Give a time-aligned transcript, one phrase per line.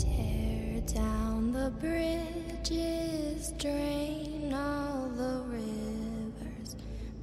[0.00, 6.74] Tear down the bridges, drain all the rivers,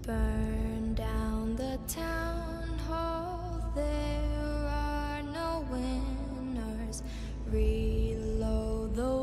[0.03, 3.71] burn down the town hall.
[3.73, 7.01] There are no winners.
[7.49, 9.15] Reload the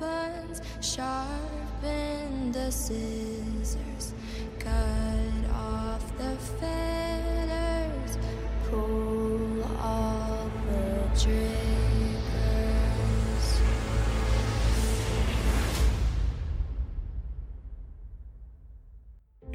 [0.00, 4.14] weapons, sharpen the scissors,
[4.58, 5.05] cut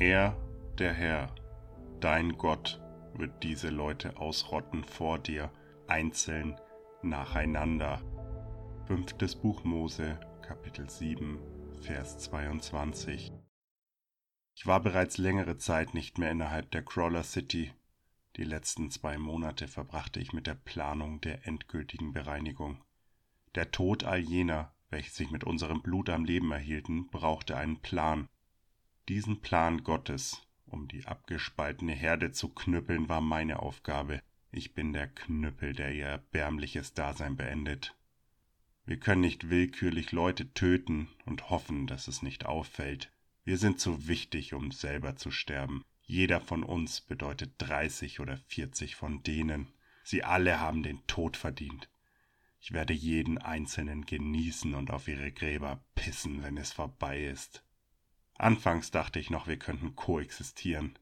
[0.02, 0.36] Er,
[0.80, 1.36] der Herr,
[2.00, 2.82] dein Gott,
[3.14, 5.52] wird diese Leute ausrotten vor dir,
[5.86, 6.59] einzeln,
[7.04, 8.02] nacheinander.
[8.88, 11.38] Fünftes Buch Mose, Kapitel 7,
[11.82, 13.31] Vers 22.
[14.56, 17.72] Ich war bereits längere Zeit nicht mehr innerhalb der Crawler City.
[18.38, 22.84] Die letzten zwei Monate verbrachte ich mit der Planung der endgültigen Bereinigung.
[23.53, 28.30] Der Tod all jener, welche sich mit unserem Blut am Leben erhielten, brauchte einen Plan.
[29.12, 34.22] Diesen Plan Gottes, um die abgespaltene Herde zu knüppeln, war meine Aufgabe.
[34.53, 37.94] Ich bin der Knüppel, der ihr erbärmliches Dasein beendet.
[38.86, 43.12] Wir können nicht willkürlich Leute töten und hoffen, dass es nicht auffällt.
[43.44, 45.84] Wir sind zu wichtig, um selber zu sterben.
[46.03, 49.73] Jeder von uns bedeutet 30 oder 40 von denen.
[50.06, 51.90] Sie alle haben den Tod verdient.
[52.62, 57.66] Ich werde jeden Einzelnen genießen und auf ihre Gräber pissen, wenn es vorbei ist.
[58.42, 60.97] Anfangs dachte ich noch, wir könnten koexistieren.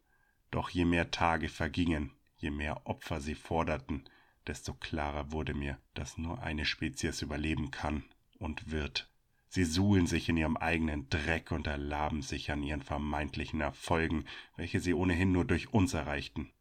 [0.52, 4.04] Doch je mehr Tage vergingen, je mehr Opfer sie forderten,
[4.46, 8.04] desto klarer wurde mir, dass nur eine Spezies überleben kann
[8.40, 9.10] und wird.
[9.48, 14.26] Sie suhlen sich in ihrem eigenen Dreck und erlaben sich an ihren vermeintlichen Erfolgen,
[14.58, 16.52] welche sie ohnehin nur durch uns erreichten.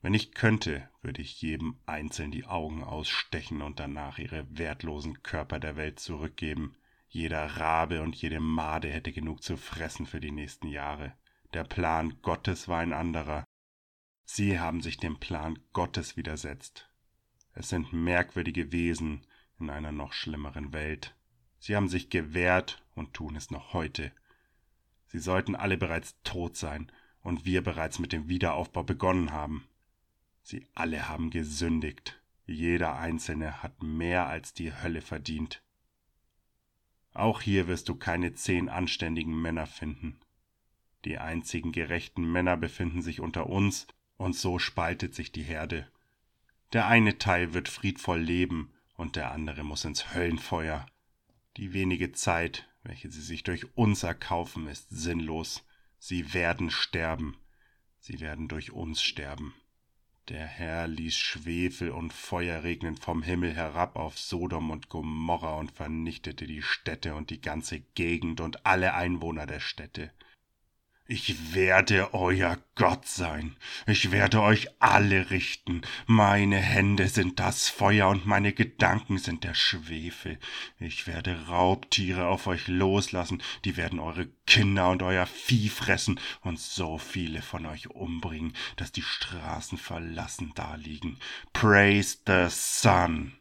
[0.00, 5.58] Wenn ich könnte, würde ich jedem einzeln die Augen ausstechen und danach ihre wertlosen Körper
[5.58, 6.74] der Welt zurückgeben,
[7.08, 11.16] jeder Rabe und jede Made hätte genug zu fressen für die nächsten Jahre.
[11.54, 13.44] Der Plan Gottes war ein anderer.
[14.24, 16.90] Sie haben sich dem Plan Gottes widersetzt.
[17.54, 19.24] Es sind merkwürdige Wesen
[19.58, 21.14] in einer noch schlimmeren Welt.
[21.58, 24.12] Sie haben sich gewehrt und tun es noch heute.
[25.06, 29.66] Sie sollten alle bereits tot sein und wir bereits mit dem Wiederaufbau begonnen haben.
[30.42, 32.20] Sie alle haben gesündigt.
[32.44, 35.62] Jeder Einzelne hat mehr als die Hölle verdient.
[37.16, 40.20] Auch hier wirst du keine zehn anständigen Männer finden.
[41.06, 43.86] Die einzigen gerechten Männer befinden sich unter uns,
[44.18, 45.90] und so spaltet sich die Herde.
[46.74, 50.84] Der eine Teil wird friedvoll leben, und der andere muss ins Höllenfeuer.
[51.56, 55.64] Die wenige Zeit, welche sie sich durch uns erkaufen, ist sinnlos.
[55.98, 57.38] Sie werden sterben.
[57.98, 59.54] Sie werden durch uns sterben.
[60.28, 65.70] Der Herr ließ Schwefel und Feuer regnen vom Himmel herab auf Sodom und Gomorra und
[65.70, 70.10] vernichtete die Städte und die ganze Gegend und alle Einwohner der Städte.
[71.08, 73.56] Ich werde euer Gott sein.
[73.86, 75.82] Ich werde euch alle richten.
[76.06, 80.40] Meine Hände sind das Feuer und meine Gedanken sind der Schwefel.
[80.80, 86.58] Ich werde Raubtiere auf euch loslassen, die werden eure Kinder und euer Vieh fressen und
[86.58, 91.20] so viele von euch umbringen, dass die Straßen verlassen daliegen.
[91.52, 93.32] Praise the Sun.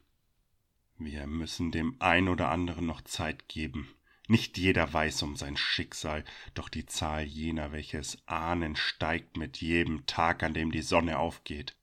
[0.99, 3.94] Wir müssen dem ein oder anderen noch Zeit geben.
[4.27, 6.23] Nicht jeder weiß um sein Schicksal,
[6.55, 11.19] doch die Zahl jener, welche es ahnen, steigt mit jedem Tag, an dem die Sonne
[11.19, 11.75] aufgeht.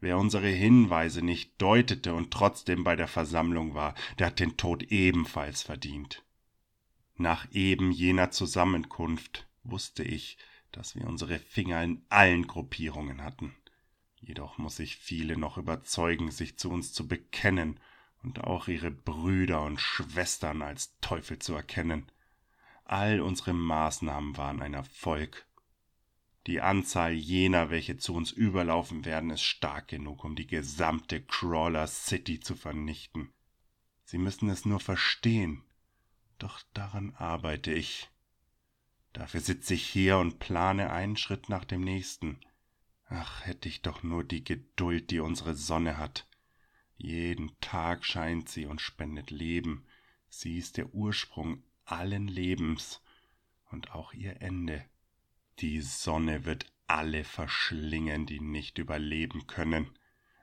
[0.00, 4.84] Wer unsere Hinweise nicht deutete und trotzdem bei der Versammlung war, der hat den Tod
[4.84, 6.22] ebenfalls verdient.
[7.16, 10.36] Nach eben jener Zusammenkunft wusste ich,
[10.72, 13.54] dass wir unsere Finger in allen Gruppierungen hatten.
[14.20, 17.80] Jedoch muss ich viele noch überzeugen, sich zu uns zu bekennen
[18.24, 22.10] und auch ihre Brüder und Schwestern als Teufel zu erkennen.
[22.84, 25.46] All unsere Maßnahmen waren ein Erfolg.
[26.46, 31.86] Die Anzahl jener, welche zu uns überlaufen werden, ist stark genug, um die gesamte Crawler
[31.86, 33.32] City zu vernichten.
[34.04, 35.62] Sie müssen es nur verstehen.
[36.38, 38.10] Doch daran arbeite ich.
[39.14, 42.40] Dafür sitze ich hier und plane einen Schritt nach dem nächsten.
[43.08, 46.26] Ach, hätte ich doch nur die Geduld, die unsere Sonne hat.
[46.96, 49.84] Jeden Tag scheint sie und spendet Leben.
[50.28, 53.00] Sie ist der Ursprung allen Lebens
[53.70, 54.84] und auch ihr Ende.
[55.58, 59.90] Die Sonne wird alle verschlingen, die nicht überleben können.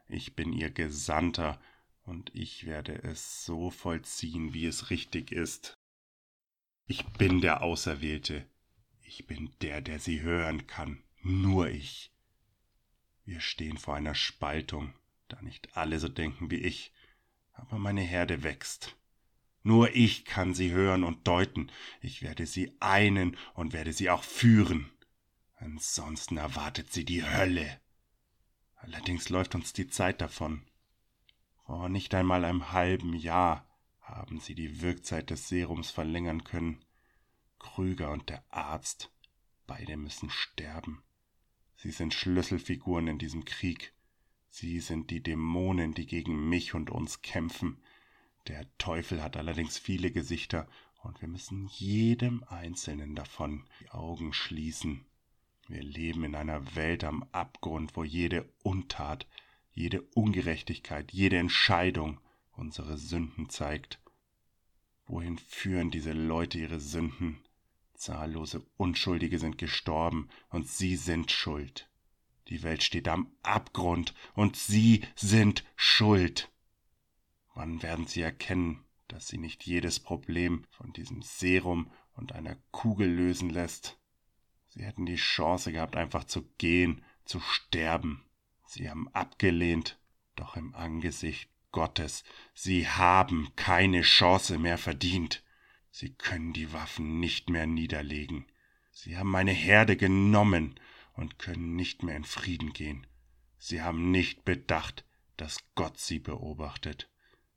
[0.07, 1.59] Ich bin ihr Gesandter,
[2.03, 5.77] und ich werde es so vollziehen, wie es richtig ist.
[6.87, 8.45] Ich bin der Auserwählte.
[9.03, 11.03] Ich bin der, der sie hören kann.
[11.21, 12.11] Nur ich.
[13.23, 14.93] Wir stehen vor einer Spaltung
[15.31, 16.91] da nicht alle so denken wie ich,
[17.53, 18.97] aber meine Herde wächst.
[19.63, 21.71] Nur ich kann sie hören und deuten.
[22.01, 24.91] Ich werde sie einen und werde sie auch führen.
[25.57, 27.79] Ansonsten erwartet sie die Hölle.
[28.77, 30.63] Allerdings läuft uns die Zeit davon.
[31.65, 33.67] Vor nicht einmal einem halben Jahr
[34.01, 36.83] haben sie die Wirkzeit des Serums verlängern können.
[37.59, 39.11] Krüger und der Arzt,
[39.67, 41.03] beide müssen sterben.
[41.75, 43.93] Sie sind Schlüsselfiguren in diesem Krieg.
[44.53, 47.77] Sie sind die Dämonen, die gegen mich und uns kämpfen.
[48.47, 50.67] Der Teufel hat allerdings viele Gesichter,
[51.03, 55.05] und wir müssen jedem einzelnen davon die Augen schließen.
[55.67, 59.25] Wir leben in einer Welt am Abgrund, wo jede Untat,
[59.73, 62.19] jede Ungerechtigkeit, jede Entscheidung
[62.51, 63.99] unsere Sünden zeigt.
[65.07, 67.39] Wohin führen diese Leute ihre Sünden?
[67.95, 71.90] Zahllose Unschuldige sind gestorben und sie sind schuld.
[72.51, 76.51] Die Welt steht am Abgrund und sie sind schuld.
[77.55, 83.07] Wann werden sie erkennen, dass sie nicht jedes Problem von diesem Serum und einer Kugel
[83.07, 83.97] lösen lässt?
[84.67, 88.25] Sie hätten die Chance gehabt, einfach zu gehen, zu sterben.
[88.67, 89.97] Sie haben abgelehnt,
[90.35, 95.41] doch im Angesicht Gottes, sie haben keine Chance mehr verdient.
[95.89, 98.45] Sie können die Waffen nicht mehr niederlegen.
[98.91, 100.77] Sie haben meine Herde genommen
[101.21, 103.07] und können nicht mehr in Frieden gehen.
[103.57, 105.05] Sie haben nicht bedacht,
[105.37, 107.09] dass Gott sie beobachtet.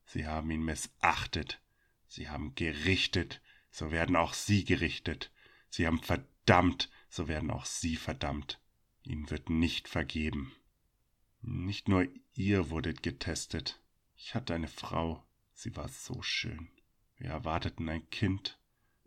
[0.04, 1.60] Sie haben ihn missachtet.
[2.06, 3.40] Sie haben gerichtet,
[3.70, 5.32] so werden auch sie gerichtet.
[5.70, 8.60] Sie haben verdammt, so werden auch sie verdammt.
[9.02, 10.52] Ihnen wird nicht vergeben.
[11.40, 13.80] Nicht nur ihr wurdet getestet.
[14.14, 15.24] Ich hatte eine Frau,
[15.54, 16.70] sie war so schön.
[17.16, 18.58] Wir erwarteten ein Kind,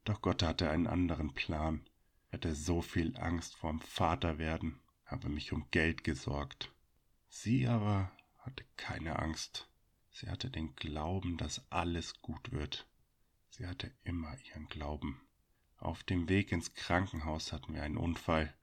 [0.03, 1.85] doch Gott hatte einen anderen Plan.
[2.31, 6.71] Hatte so viel Angst vorm Vaterwerden, habe mich um Geld gesorgt.
[7.29, 9.69] Sie aber hatte keine Angst.
[10.11, 12.87] Sie hatte den Glauben, dass alles gut wird.
[13.49, 15.21] Sie hatte immer ihren Glauben.
[15.77, 18.53] Auf dem Weg ins Krankenhaus hatten wir einen Unfall.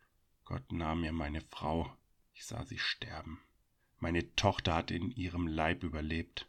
[0.44, 1.96] Gott nahm mir meine Frau.
[2.32, 3.40] Ich sah sie sterben.
[3.98, 6.48] Meine Tochter hat in ihrem Leib überlebt.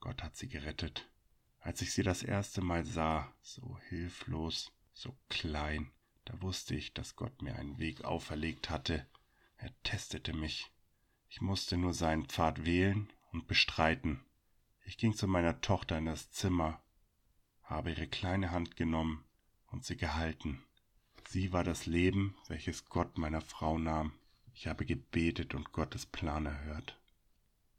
[0.00, 1.08] Gott hat sie gerettet.
[1.60, 5.92] Als ich sie das erste Mal sah, so hilflos, so klein,
[6.24, 9.06] da wusste ich, dass Gott mir einen Weg auferlegt hatte.
[9.56, 10.70] Er testete mich.
[11.28, 14.24] Ich musste nur seinen Pfad wählen und bestreiten.
[14.84, 16.82] Ich ging zu meiner Tochter in das Zimmer,
[17.62, 19.24] habe ihre kleine Hand genommen
[19.68, 20.62] und sie gehalten.
[21.28, 24.12] Sie war das Leben, welches Gott meiner Frau nahm.
[24.54, 26.98] Ich habe gebetet und Gottes Plan erhört.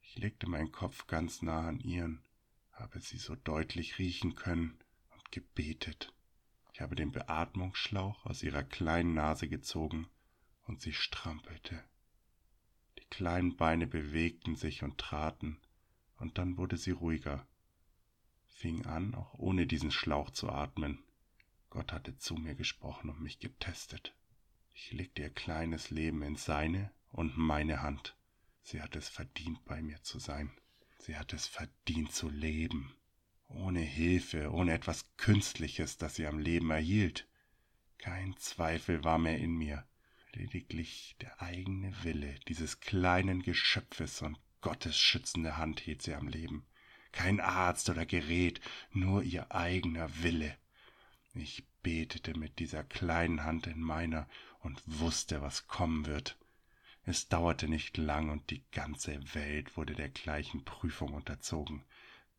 [0.01, 2.23] Ich legte meinen Kopf ganz nah an ihren,
[2.71, 4.79] habe sie so deutlich riechen können
[5.11, 6.13] und gebetet.
[6.73, 10.07] Ich habe den Beatmungsschlauch aus ihrer kleinen Nase gezogen
[10.63, 11.83] und sie strampelte.
[12.97, 15.61] Die kleinen Beine bewegten sich und traten,
[16.17, 17.47] und dann wurde sie ruhiger,
[18.47, 21.03] fing an, auch ohne diesen Schlauch zu atmen.
[21.69, 24.15] Gott hatte zu mir gesprochen und mich getestet.
[24.73, 28.17] Ich legte ihr kleines Leben in seine und meine Hand.
[28.63, 30.51] Sie hat es verdient, bei mir zu sein.
[30.97, 32.95] Sie hat es verdient zu leben.
[33.53, 37.27] Ohne Hilfe, ohne etwas Künstliches, das sie am Leben erhielt.
[37.97, 39.85] Kein Zweifel war mehr in mir,
[40.33, 46.65] lediglich der eigene Wille dieses kleinen Geschöpfes und Gottes schützende Hand hielt sie am Leben.
[47.11, 48.59] Kein Arzt oder Gerät,
[48.91, 50.57] nur ihr eigener Wille.
[51.35, 54.27] Ich betete mit dieser kleinen Hand in meiner
[54.61, 56.37] und wusste, was kommen wird.
[57.05, 61.83] Es dauerte nicht lang und die ganze Welt wurde der gleichen Prüfung unterzogen.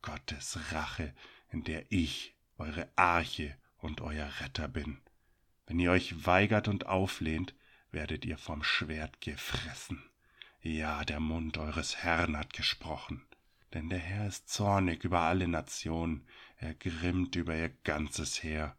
[0.04, 1.14] Gottes Rache,
[1.50, 5.00] in der ich, eure Arche und euer Retter bin.
[5.66, 7.54] Wenn ihr euch weigert und auflehnt,
[7.90, 10.02] werdet ihr vom Schwert gefressen.
[10.60, 13.24] Ja, der Mund eures Herrn hat gesprochen.
[13.72, 16.26] Denn der Herr ist zornig über alle Nationen,
[16.58, 18.76] er grimmt über ihr ganzes Heer.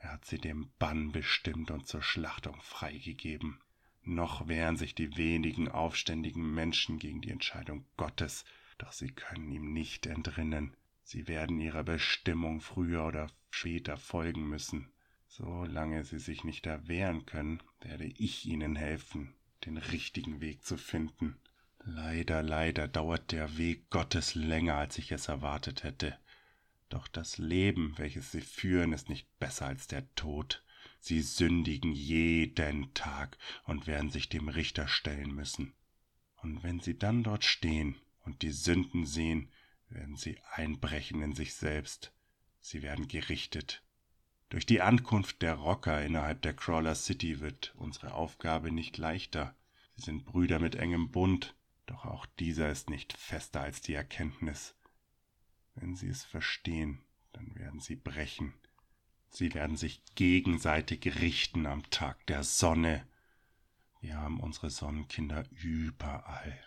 [0.00, 3.60] Er hat sie dem Bann bestimmt und zur Schlachtung freigegeben.
[4.02, 8.46] Noch wehren sich die wenigen aufständigen Menschen gegen die Entscheidung Gottes,
[8.78, 10.76] doch sie können ihm nicht entrinnen.
[11.02, 14.90] Sie werden ihrer Bestimmung früher oder später folgen müssen.
[15.28, 21.36] Solange sie sich nicht erwehren können, werde ich ihnen helfen, den richtigen Weg zu finden.
[21.84, 26.18] Leider, leider dauert der Weg Gottes länger, als ich es erwartet hätte.
[26.88, 30.64] Doch das Leben, welches sie führen, ist nicht besser als der Tod.
[30.98, 35.74] Sie sündigen jeden Tag und werden sich dem Richter stellen müssen.
[36.42, 39.48] Und wenn sie dann dort stehen und die Sünden sehen,
[39.88, 42.12] werden sie einbrechen in sich selbst.
[42.60, 43.82] Sie werden gerichtet.
[44.48, 49.54] Durch die Ankunft der Rocker innerhalb der Crawler City wird unsere Aufgabe nicht leichter.
[49.96, 51.54] Sie sind Brüder mit engem Bund,
[51.86, 54.74] doch auch dieser ist nicht fester als die Erkenntnis.
[55.74, 57.02] Wenn sie es verstehen,
[57.32, 58.54] dann werden sie brechen.
[59.28, 63.06] Sie werden sich gegenseitig richten am Tag der Sonne.
[64.00, 66.58] Wir haben unsere Sonnenkinder überall.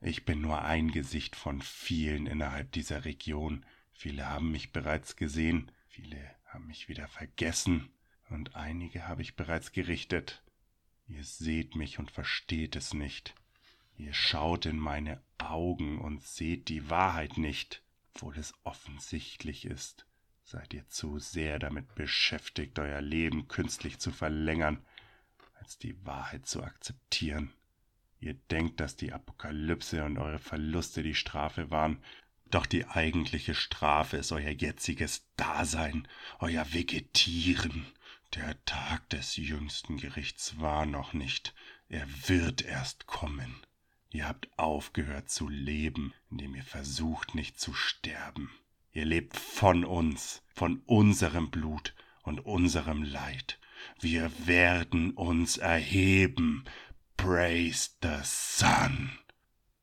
[0.00, 3.66] Ich bin nur ein Gesicht von vielen innerhalb dieser Region.
[3.92, 7.90] Viele haben mich bereits gesehen, viele haben mich wieder vergessen
[8.30, 10.42] und einige habe ich bereits gerichtet.
[11.08, 13.34] Ihr seht mich und versteht es nicht.
[13.96, 17.82] Ihr schaut in meine Augen und seht die Wahrheit nicht,
[18.14, 20.06] obwohl es offensichtlich ist.
[20.44, 24.84] Seid ihr zu sehr damit beschäftigt, euer Leben künstlich zu verlängern,
[25.54, 27.52] als die Wahrheit zu akzeptieren.
[28.20, 32.02] Ihr denkt, dass die Apokalypse und eure Verluste die Strafe waren,
[32.50, 36.08] doch die eigentliche Strafe ist euer jetziges Dasein,
[36.38, 37.86] euer Vegetieren.
[38.34, 41.54] Der Tag des jüngsten Gerichts war noch nicht,
[41.88, 43.54] er wird erst kommen.
[44.10, 48.50] Ihr habt aufgehört zu leben, indem ihr versucht nicht zu sterben.
[48.92, 53.58] Ihr lebt von uns, von unserem Blut und unserem Leid.
[54.00, 56.64] Wir werden uns erheben.
[57.18, 59.18] Praise the Sun.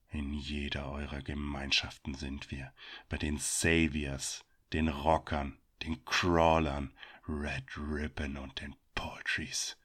[0.09, 2.71] In jeder eurer Gemeinschaften sind wir,
[3.09, 6.93] bei den Saviors, den Rockern, den Crawlern,
[7.27, 9.77] Red Ribbon und den Poultries.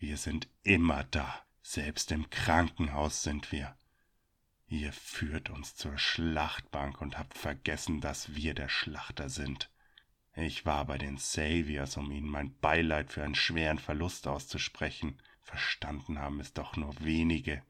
[0.00, 3.76] Wir sind immer da, selbst im Krankenhaus sind wir.
[4.66, 9.70] Ihr führt uns zur Schlachtbank und habt vergessen, dass wir der Schlachter sind.
[10.34, 15.18] Ich war bei den Saviors, um ihnen mein Beileid für einen schweren Verlust auszusprechen.
[15.42, 17.62] Verstanden haben es doch nur wenige.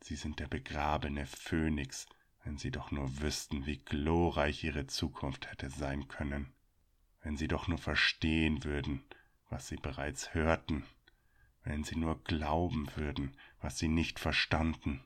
[0.00, 2.06] Sie sind der begrabene Phönix,
[2.44, 6.52] wenn sie doch nur wüssten, wie glorreich ihre Zukunft hätte sein können.
[7.22, 9.02] Wenn sie doch nur verstehen würden,
[9.48, 10.84] was sie bereits hörten
[11.64, 15.02] wenn sie nur glauben würden, was sie nicht verstanden,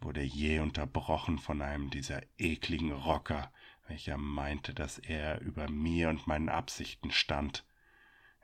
[0.00, 3.52] wurde je unterbrochen von einem dieser ekligen Rocker,
[3.86, 7.64] welcher meinte, dass er über mir und meinen Absichten stand.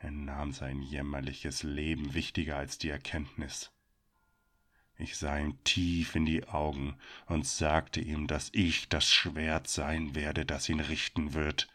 [0.00, 3.70] Er nahm sein jämmerliches Leben wichtiger als die Erkenntnis.
[4.98, 10.14] Ich sah ihm tief in die Augen und sagte ihm, dass ich das Schwert sein
[10.14, 11.68] werde, das ihn richten wird.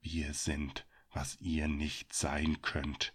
[0.00, 3.12] Wir sind, was ihr nicht sein könnt,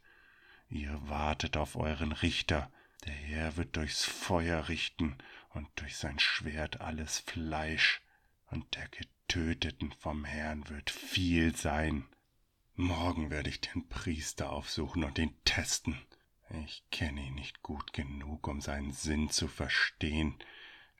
[0.69, 2.71] Ihr wartet auf euren Richter,
[3.05, 5.15] der Herr wird durchs Feuer richten
[5.53, 8.01] und durch sein Schwert alles Fleisch,
[8.47, 12.05] und der Getöteten vom Herrn wird viel sein.
[12.77, 15.97] Morgen werde ich den Priester aufsuchen und ihn testen.
[16.65, 20.35] Ich kenne ihn nicht gut genug, um seinen Sinn zu verstehen.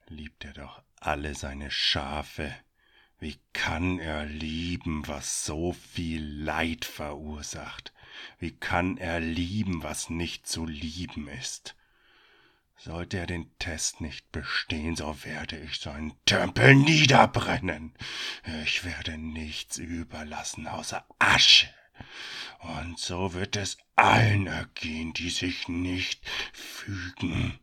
[0.08, 2.54] Liebt er doch alle seine Schafe.
[3.18, 7.92] Wie kann er lieben, was so viel Leid verursacht?
[8.38, 11.76] Wie kann er lieben, was nicht zu lieben ist?
[12.78, 17.94] Sollte er den Test nicht bestehen, so werde ich seinen Tempel niederbrennen.
[18.64, 21.68] Ich werde nichts überlassen außer Asche.
[22.60, 27.58] Und so wird es allen ergehen, die sich nicht fügen.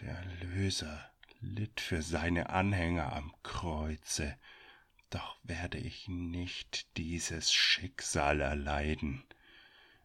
[0.00, 1.10] Der Erlöser
[1.40, 4.36] litt für seine Anhänger am Kreuze,
[5.10, 9.24] doch werde ich nicht dieses Schicksal erleiden.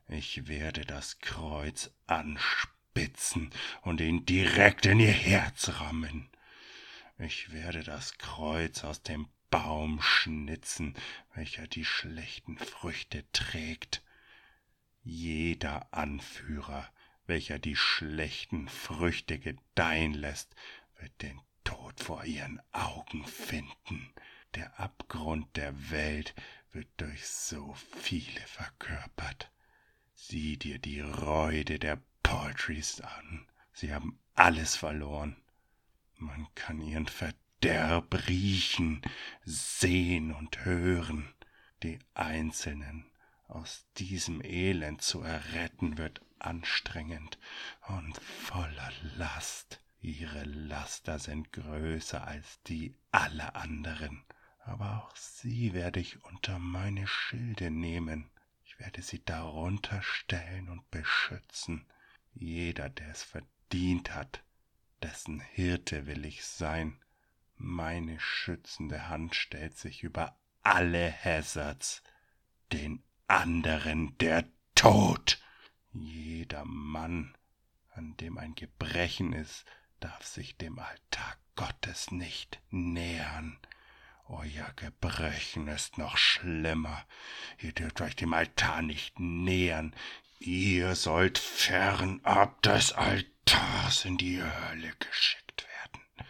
[0.07, 1.91] Ich werde das Kreuz
[2.95, 6.29] anspitzen und ihn direkt in ihr Herz rammen.
[7.17, 10.95] Ich werde das Kreuz aus dem Baum schnitzen,
[11.33, 14.01] welcher die schlechten Früchte trägt.
[15.03, 16.89] Jeder Anführer,
[17.27, 20.55] welcher die schlechten Früchte gedeihen lässt,
[20.99, 24.09] wird den Tod vor ihren Augen finden.
[24.55, 26.33] Der Abgrund der Welt
[26.71, 29.51] wird durch so viele verkörpert.
[30.15, 33.47] Sieh dir die Reude der Poultries an.
[33.73, 35.35] Sie haben alles verloren.
[36.17, 39.01] Man kann ihren Verderb riechen,
[39.43, 41.33] sehen und hören.
[41.83, 43.05] Die Einzelnen
[43.47, 47.37] aus diesem Elend zu erretten wird anstrengend
[47.87, 49.81] und voller Last.
[50.01, 54.23] Ihre Laster sind größer als die aller anderen
[54.65, 58.31] aber auch sie werde ich unter meine Schilde nehmen.
[58.63, 61.85] Ich werde sie darunter stellen und beschützen.
[62.35, 64.43] Jeder, der es verdient hat,
[65.01, 66.99] dessen Hirte will ich sein.
[67.55, 72.03] Meine schützende Hand stellt sich über alle Hazards,
[72.73, 75.41] den anderen der Tod.
[75.93, 77.37] Jeder Mann,
[77.93, 79.65] an dem ein Gebrechen ist,
[80.01, 83.57] darf sich dem Altar Gottes nicht nähern.
[84.27, 87.05] Euer Gebrechen ist noch schlimmer.
[87.59, 89.95] Ihr dürft euch dem Altar nicht nähern.
[90.39, 96.29] Ihr sollt fernab des Altars in die Hölle geschickt werden.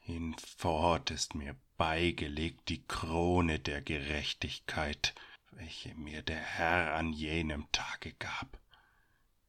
[0.00, 5.14] Hinfort ist mir beigelegt die Krone der Gerechtigkeit,
[5.50, 8.58] welche mir der Herr an jenem Tage gab.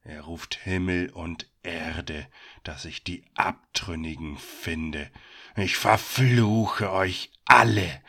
[0.03, 2.27] Er ruft Himmel und Erde,
[2.63, 5.09] dass ich die Abtrünnigen finde.
[5.55, 8.01] Ich verfluche euch alle.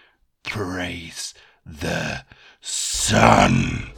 [0.43, 1.35] Praise
[1.65, 2.19] the
[2.61, 3.93] Sun.